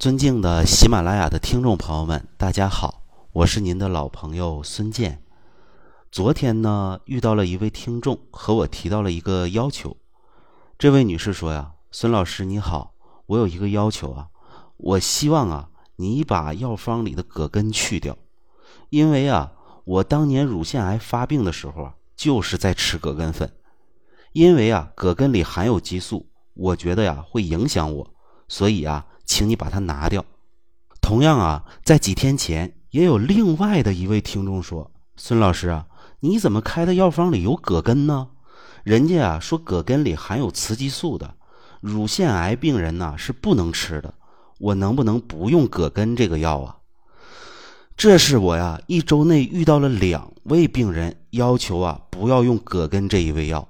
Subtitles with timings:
[0.00, 3.02] 尊敬的喜马拉雅的听众朋友们，大家好，
[3.32, 5.22] 我是您的老朋友孙健。
[6.10, 9.94] 昨天呢，遇到了一位听众和我提到了一个要求。
[10.78, 12.94] 这位女士说呀：“孙老师你好，
[13.26, 14.28] 我有一个要求啊，
[14.78, 18.16] 我希望啊，你把药方里的葛根去掉，
[18.88, 19.52] 因为啊，
[19.84, 23.52] 我当年乳腺癌发病的时候啊，就是在吃葛根粉，
[24.32, 28.10] 因为啊，葛根里含有激素，我觉得呀会影响我，
[28.48, 30.24] 所以啊。”请你把它拿掉。
[31.00, 35.86] 同样啊，在几天前也有另外的一位听众说：“孙老师啊，
[36.18, 38.26] 你怎么开的药方里有葛根呢？
[38.82, 41.32] 人家啊说葛根里含有雌激素的，
[41.80, 44.12] 乳腺癌病人呢是不能吃的。
[44.58, 46.78] 我能不能不用葛根这个药啊？”
[47.96, 53.68] 这是我呀一周内遇到了两位病人要求啊不要用葛根这一味药，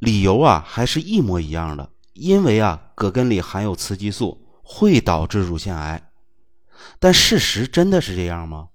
[0.00, 4.41] 理由啊还是一模一样的，因为啊葛根里含有雌激素。
[4.62, 6.10] 会导致乳腺癌，
[6.98, 8.68] 但事实真的是这样吗？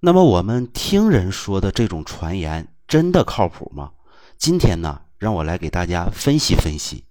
[0.00, 3.90] 那么我们听人说的这种传言真的靠谱吗？
[4.36, 7.04] 今天呢，让我来给大家分析分析。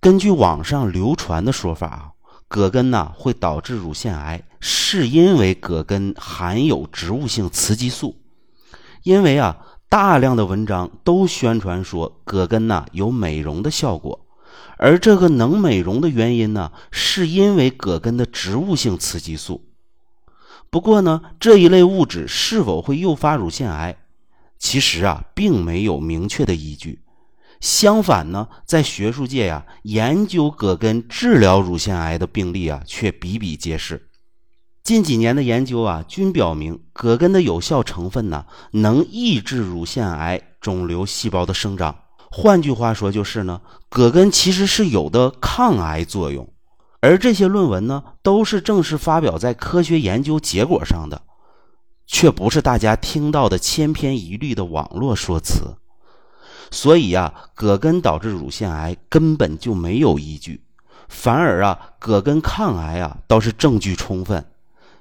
[0.00, 2.12] 根据网上流传的说法啊，
[2.48, 8.16] 葛根呢会导致乳腺癌，是因为葛根含有植物性雌激素。
[9.04, 9.56] 因为啊，
[9.88, 14.25] 大量的文章都宣传说葛根呢有美容的效果。
[14.78, 19.62] 而这个能美容的原因呢，是因为葛根的植物性雌激素。
[20.68, 23.96] 不过呢，这一类物质是否会诱发乳腺癌，
[24.58, 27.00] 其实啊，并没有明确的依据。
[27.60, 34.10] 相反呢，在学术界呀，研究葛根治疗乳腺癌的病例啊，却比比皆是。
[34.82, 41.96] 近几年的研究啊，均表明葛根的有效成分呢，能抑制乳腺癌肿瘤细胞的生长。
[42.30, 46.48] 换句话说，就是呢，葛根其实是有的抗癌作用，
[47.00, 51.22] 而这些论文呢，都是正式发表在科学研究结果上的，
[52.06, 55.76] 却不是大家听到的千篇一律的网络说辞。
[56.70, 60.64] 所以呀，葛根导致乳腺癌根本就没有依据，
[61.08, 64.44] 反而啊，葛根抗癌啊倒是证据充分。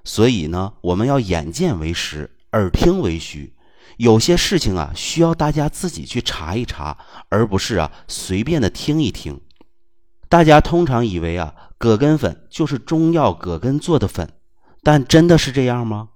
[0.03, 3.54] 所以呢，我们要眼见为实，耳听为虚。
[3.97, 6.97] 有些事情啊，需要大家自己去查一查，
[7.29, 9.39] 而不是啊随便的听一听。
[10.28, 14.29] 大家通常以为啊，葛根粉就是中药葛根做的粉，
[14.83, 16.09] 但真的是这样吗？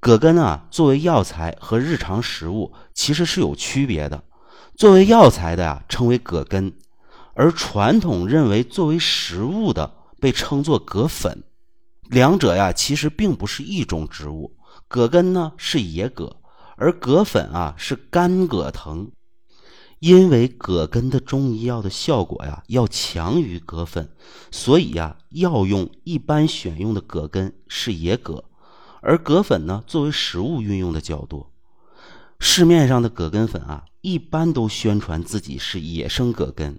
[0.00, 4.24] 葛根啊，作为药材和日常食物其实是有区别的。
[4.76, 6.72] 作为药材的呀，称为葛根，
[7.34, 11.44] 而传统认为作为食物的被称作葛粉。
[12.08, 14.56] 两者呀，其实并不是一种植物。
[14.88, 16.36] 葛根呢是野葛。
[16.76, 19.10] 而葛粉啊是干葛藤，
[19.98, 24.10] 因为葛根的中医药的效果呀要强于葛粉，
[24.50, 28.44] 所以呀药用一般选用的葛根是野葛，
[29.00, 31.50] 而葛粉呢作为食物运用的较多。
[32.38, 36.78] 市面上的葛根粉啊一般都宣传自己是野生葛根，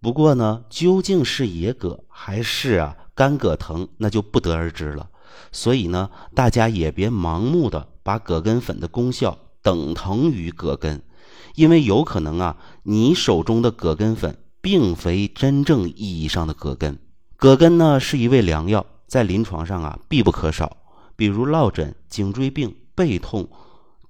[0.00, 5.10] 不过呢究竟是野葛还是啊干葛藤那就不得而知了。
[5.52, 7.86] 所以呢大家也别盲目的。
[8.10, 11.00] 把葛根粉的功效等同于葛根，
[11.54, 16.98] 因为有可能啊，你手中的葛根粉并非真正意义上的葛根。
[17.36, 20.76] 葛根呢是一味良药，在临床上啊必不可少，
[21.14, 23.48] 比如落枕、颈椎病、背痛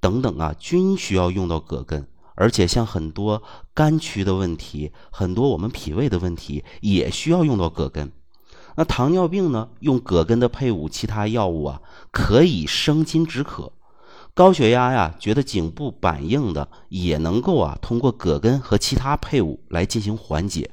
[0.00, 2.09] 等等啊，均需要用到葛根。
[2.37, 3.43] 而且像很多
[3.75, 8.10] 肝区的问题，很多我们脾胃的问题，也需要用到葛根。
[8.77, 13.71] 那糖尿病呢，用葛根的配伍其他药物啊，可以生津止渴。
[14.41, 20.71] 高血压呀，觉得颈部板硬的，也能够啊通过葛根和其他配伍来进行缓解，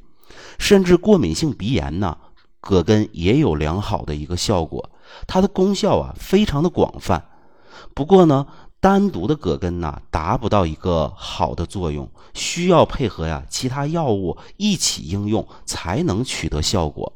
[0.57, 2.17] 甚至过敏性鼻炎呢，
[2.61, 4.89] 葛根也有良好的一个效果，
[5.27, 7.21] 它的功效啊非常的广泛。
[7.93, 8.47] 不过呢，
[8.79, 17.11] 单独的葛根呢达不到一个好的作用，需要配合呀其他药物一起应用才能取得效果。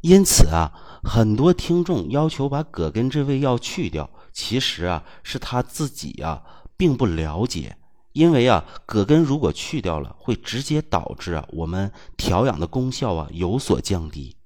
[0.00, 0.72] 因此啊，
[1.04, 4.10] 很多听众要求把葛根这味药去掉。
[4.36, 6.42] 其实啊，是他自己啊，
[6.76, 7.74] 并不了解，
[8.12, 14.36] 因为啊，葛根如果去掉了，会直接导致啊，我们调养的功效啊有所降低。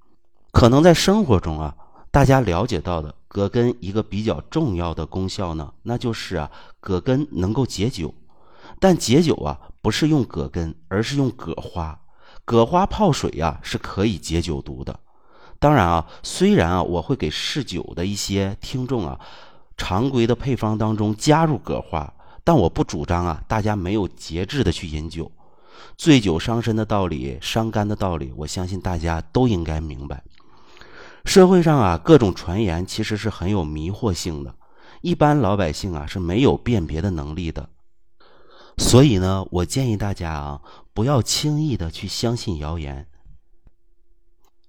[0.53, 1.75] 可能在生活中啊，
[2.09, 6.49] 大家了解到的葛根一个比较重要的功效呢，那就是啊，
[6.79, 8.15] 葛根能够解酒。
[8.79, 11.99] 但解酒啊，不是用葛根，而是用葛花。
[12.45, 14.97] 葛花泡水呀，是可以解酒毒的。
[15.59, 19.19] 当然啊，虽然啊，我会给嗜酒的一些听众啊。
[19.83, 22.13] 常规的配方当中加入葛花，
[22.43, 25.31] 但我不主张啊，大家没有节制的去饮酒，
[25.97, 30.23] 醉酒伤身的道理，伤肝的道理，我相信大家都应该明白。
[31.25, 34.53] 社会上啊，各种传言其实是很有迷惑性的，
[35.01, 37.67] 一般老百姓啊是没有辨别的能力的。
[38.77, 40.61] 所以呢，我建议大家啊，
[40.93, 43.07] 不要轻易的去相信谣言。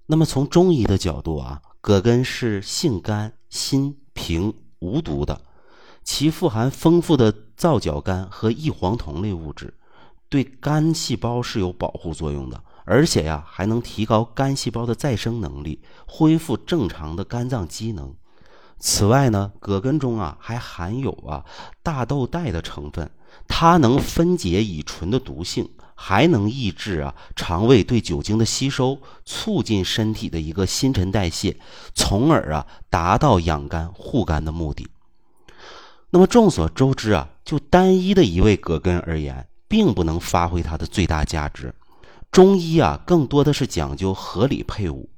[0.07, 5.41] 那么从中医的角度啊，葛根是性甘、辛平、无毒的，
[6.03, 9.73] 其富含丰富的皂角苷和异黄酮类物质，
[10.29, 12.61] 对肝细胞是有保护作用的。
[12.85, 18.13] 而且呀，还能提高肝细胞的再生能力，恢复正常的肝脏机能。
[18.81, 21.45] 此外呢，葛根中啊还含有啊
[21.85, 23.09] 大豆苷的成分，
[23.47, 25.71] 它能分解乙醇的毒性，
[26.05, 31.57] 还能抑制啊肠胃对酒精的吸收，促进身体的一个新陈代谢，
[31.95, 34.89] 从而啊达到养肝护肝的目的。
[36.11, 41.73] 那么众所周知啊，就单一的一味葛根而言，并不能发挥它的最大价值。
[42.33, 45.09] 中医啊，更多的是讲究合理配伍。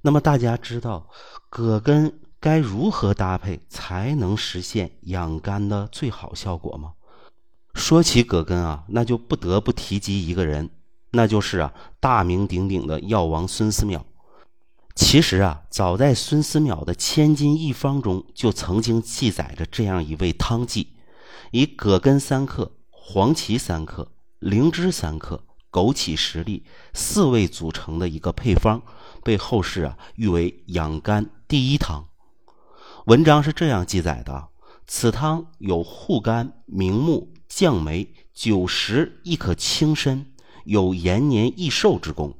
[0.00, 1.08] 那么大家知道，
[1.48, 6.94] 葛根该如何搭配才能实现养肝的最好效果吗？
[7.74, 10.70] 说起葛根啊，那就不得不提及一个人，
[11.10, 14.02] 那就是啊大名鼎鼎的药王孙思邈。
[14.94, 20.94] 其实啊，早在孙思邈的《千金一方》中，就曾经记载着这样一味汤剂：
[21.50, 24.08] 以葛根三克，黄芪三克。
[24.38, 28.82] 灵芝三克，枸杞十粒，四味组成的一个配方，
[29.22, 32.04] 被后世啊誉为养肝第一汤。
[33.06, 34.48] 文章是这样记载的：
[34.88, 40.32] 此汤有护肝、明目、降酶、久食亦可轻身，
[40.64, 42.34] 有延年益寿之功。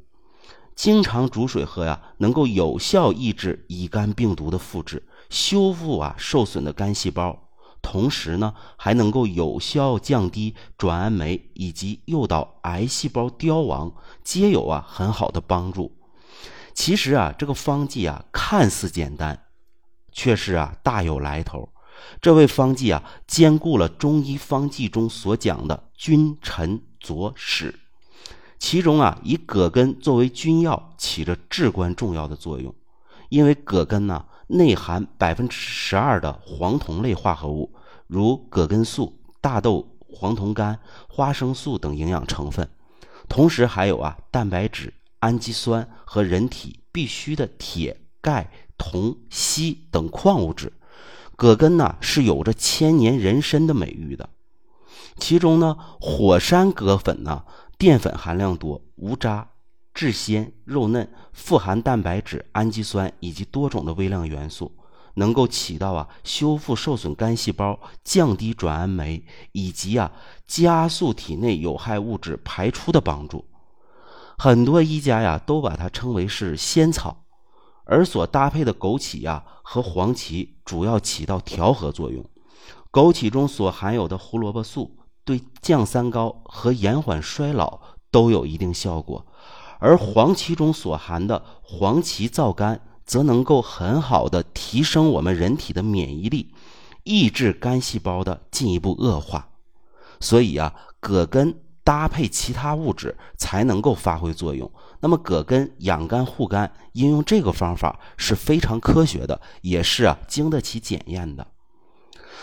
[0.75, 7.51] 经常煮水喝呀，能够有效抑制乙肝病毒的复制，修复啊受损的肝细胞。
[7.83, 13.93] 同时呢，还能够有效降低转氨酶以及诱导癌细胞凋亡，
[14.25, 15.95] 皆有啊很好的帮助。
[16.73, 19.45] 其实啊，这个方剂啊看似简单，
[20.11, 21.69] 却是啊大有来头。
[22.21, 27.79] 这位方剂啊兼顾了中医方剂中所讲的君臣佐使，
[28.59, 32.75] 其中啊以葛根作为君药起着至关重要的作用，
[33.29, 34.27] 因为葛根呢。
[34.49, 37.73] 内含百分之十二的黄酮类化合物，
[38.07, 40.79] 如葛根素、大豆黄酮苷、
[41.09, 42.69] 花生素等营养成分，
[43.31, 50.71] 同时还有啊蛋白质、氨基酸和人体必需的铁、钙、铜、硒等矿物质。
[51.43, 54.31] 葛根呢是有着千年人参的美誉的。
[55.19, 57.43] 其中呢，火山葛粉呢
[57.77, 59.49] 淀粉含量多，无渣。
[59.93, 64.71] 质鲜肉嫩，富含蛋白质、氨基酸以及多种的微量元素，
[65.15, 70.13] 能够起到啊修复受损肝细胞、降低转氨酶以及啊
[70.47, 73.45] 加速体内有害物质排出的帮助。
[74.39, 77.22] 很多医家呀都把它称为是仙草，
[77.93, 82.25] 而所搭配的枸杞呀和黄芪主要起到调和作用。
[82.91, 84.97] 枸杞中所含有的胡萝卜素
[85.27, 87.79] 对降三高和延缓衰老
[88.11, 89.27] 都有一定效果。
[89.79, 96.55] 而黄芪中所含的黄芪皂苷，则能够很好的提升我们人体的免疫力，
[97.05, 99.51] 抑制肝细胞的进一步恶化。
[100.19, 104.71] 所以啊，葛根搭配其他物质才能够发挥作用。
[105.01, 111.47] 那么，葛根养肝护肝，应用这个方法是非常科学的，也是啊经得起检验的。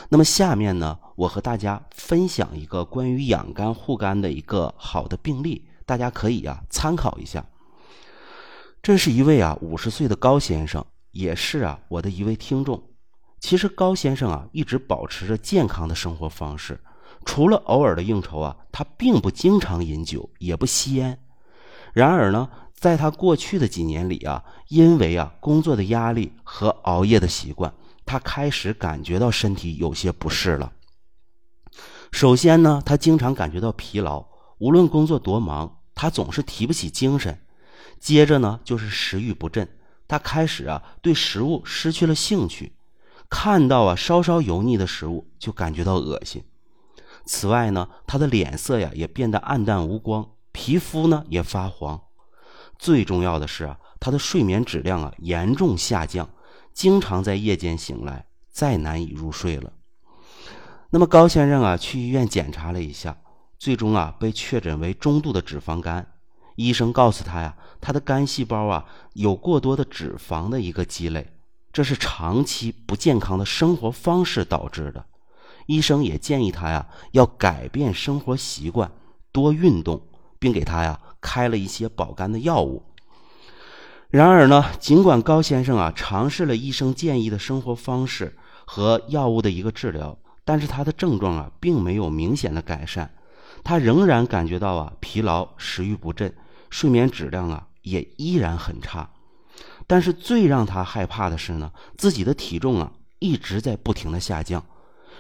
[0.10, 5.66] 那么下面呢，我和大家分享一个关于养肝护肝的一个好的病例。
[5.86, 7.44] 大家可以啊参考一下。
[8.82, 12.82] 这是一位啊五十岁的高先生，也是啊我的一位听众。
[13.40, 16.80] 其实高先生啊一直保持着健康的生活方式，
[17.26, 21.20] 除了偶尔的应酬啊，他并不经常饮酒，也不吸烟。
[21.94, 27.74] 然而呢，在他过去的几年里啊，因为啊工作的压力和熬夜的习惯，
[28.06, 30.72] 他开始感觉到身体有些不适了。
[32.12, 34.26] 首先呢，他经常感觉到疲劳，
[34.58, 35.76] 无论工作多忙。
[36.02, 37.42] 他总是提不起精神，
[38.00, 39.68] 接着呢就是食欲不振，
[40.08, 42.72] 他开始啊对食物失去了兴趣，
[43.30, 46.42] 看到啊稍稍油腻的食物就感觉到恶心。
[47.26, 52.02] 此外呢，他的脸色呀也变得暗淡无光，皮肤呢也发黄。
[52.78, 56.30] 最重要的是啊，他的睡眠质量啊严重下降，
[56.74, 59.74] 经常在夜间醒来，再难以入睡了。
[60.90, 63.18] 那么高先生啊去医院检查了一下。
[63.60, 66.14] 最终啊，被确诊为中度的脂肪肝。
[66.56, 71.34] 医生告诉他呀，他的肝细胞啊有过多的脂肪的一个积累，
[71.74, 75.06] 这是长期不健康的生活方式导致的。
[75.70, 78.92] 医生也建议他呀，要改变生活习惯，
[79.32, 80.02] 多运动，
[80.40, 82.82] 并给他呀开了一些保肝的药物。
[84.10, 88.36] 然而呢，尽管高先生啊尝试了医生建议的生活方式
[88.66, 93.14] 和药物的一个治疗，但是他的症状啊并没有明显的改善，
[93.64, 96.34] 他仍然感觉到啊疲劳、食欲不振，
[96.72, 99.08] 睡眠质量啊也依然很差。
[99.86, 104.66] 但是最让他害怕的是呢，自己的体重啊一直在不停的下降，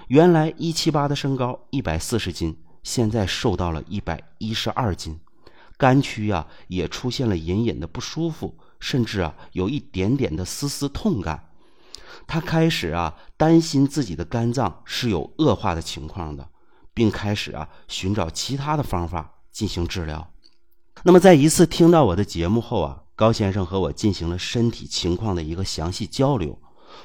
[0.10, 5.20] 原来一七八的身高，一百四十斤，现在瘦到了一百一十二斤，
[5.78, 8.58] 肝区啊也出现了隐隐的不舒服。
[8.80, 11.51] 甚至啊，有一点点的丝丝痛感，
[12.25, 16.50] 他开始啊担心自己的肝脏是有恶化的情况的，
[16.92, 20.32] 并开始啊寻找其他的方法进行治疗。
[21.04, 26.58] 那么在一次听到我的节目后啊，高先生和我进行了身体情况的一个详细交流。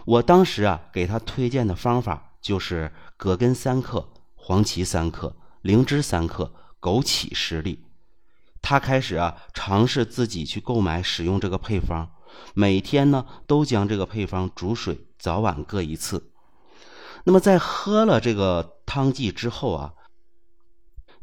[0.06, 7.86] 我当时啊给他推荐的方法就是葛根三克、黄芪三克、灵芝三克、枸杞十粒。
[8.60, 12.10] 他开始啊，尝试自己去购买使用这个配方，
[12.52, 16.32] 每天呢都将这个配方煮水，早晚各一次。
[17.24, 19.94] 那么在喝了这个汤剂之后啊，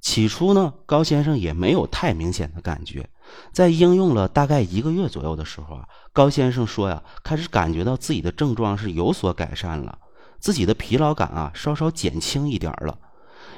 [0.01, 3.07] 起初呢高先生也没有太明显的感觉，
[3.53, 9.99] 在应用了大概一个月左右的时候啊，高先生说呀，开始感觉到自己的症状是有所改善了，
[10.41, 12.97] 自己的疲劳感啊稍稍减轻一点了。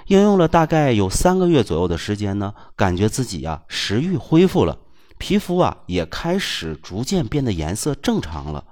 [0.07, 4.77] 应用了大概有三个月左右的时间呢，感觉自己啊食欲恢复了，
[5.17, 8.65] 皮肤啊也开始逐渐变得颜色正常了。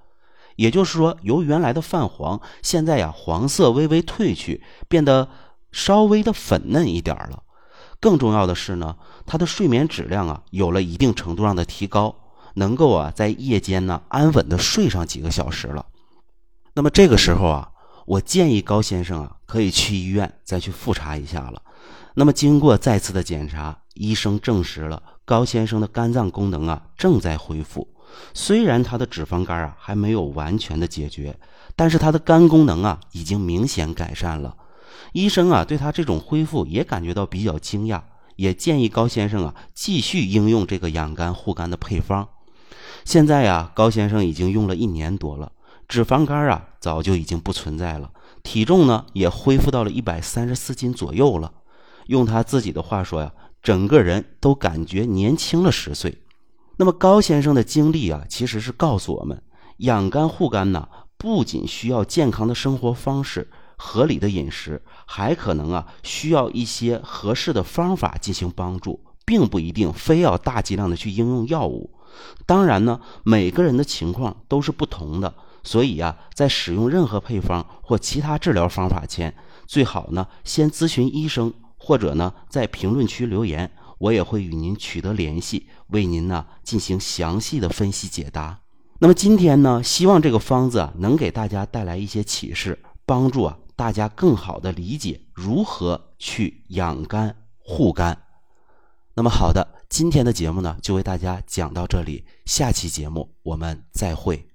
[0.57, 5.29] 也就是说，由原来的泛黄，现在呀黄色微微褪去，变得
[5.71, 7.43] 稍微的粉嫩一点了。
[8.01, 12.13] 更重要的是呢，他的睡眠质量啊有了一定程度上的提高，
[12.55, 15.85] 能够啊在夜间呢安稳的睡上几个小时了。
[16.73, 17.70] 那么这个时候啊。
[18.05, 21.62] 我建议高先生啊，可以去医院再去复查一下了。
[22.15, 27.88] 那么经过再次的检查，医生证实了高先生的肝脏功能啊正在恢复。
[28.34, 31.39] 虽然他的脂肪肝啊还没有完全的解决，
[31.75, 34.55] 但是他的肝功能啊已经明显改善了。
[35.13, 38.01] 医生啊对他这种恢复也感觉到比较惊讶，
[38.36, 42.27] 也建议高先生啊继续应用这个养肝护肝的配方。
[43.05, 45.51] 现在呀，高先生已经用了一年多了。
[45.91, 48.12] 脂肪肝啊，早就已经不存在了，
[48.43, 51.51] 体重呢也恢复到了一百三十四斤左右了。
[52.07, 56.21] 用他自己的话说呀，整个人都感觉年轻了十岁。
[56.77, 59.43] 那么高先生的经历啊，其实是告诉我们，
[59.79, 71.91] 养肝护肝呢，不仅需要健康的生活方式、合理的饮食，还可能啊需要一些合适的方法进行帮助，并不一定非要大剂量的去应用药物。
[72.45, 75.33] 当然呢，每个人的情况都是不同的。
[75.63, 79.33] 所以呀，在使用任何配方或其他治疗方法前，
[79.67, 88.59] 最好呢先咨询医生，或者呢在评论区留言，我也会与您取得联系，为您呢进行详细的分析解答。
[88.99, 98.17] 那么今天呢，希望这个方子能给大家带来一些启示，帮助啊大家更好的理解如何去养肝护肝。
[99.15, 104.50] 那么好的，今天的节目呢就为大家讲到这里，下期节目我们再会。